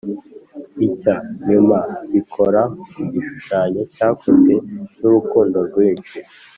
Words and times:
icya 0.87 1.15
nyuma 1.49 1.79
gikora 2.11 2.61
ku 2.91 3.01
gishushanyo 3.11 3.81
cyakozwe 3.95 4.53
nurukundo 4.99 5.57
rwinshi, 5.67 6.17